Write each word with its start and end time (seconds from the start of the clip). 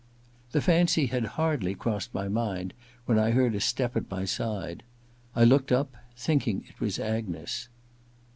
The 0.51 0.61
fancy 0.63 1.05
had 1.05 1.25
hardly 1.37 1.75
crossed 1.75 2.11
my 2.11 2.27
mind 2.27 2.73
when 3.05 3.19
I 3.19 3.29
heard 3.29 3.53
a 3.53 3.59
step 3.59 3.95
at 3.95 4.09
my 4.09 4.25
side. 4.25 4.81
I 5.35 5.43
looked 5.43 5.71
up, 5.71 5.93
thinking 6.17 6.65
it 6.67 6.79
was 6.81 6.97
Agnes. 6.97 7.69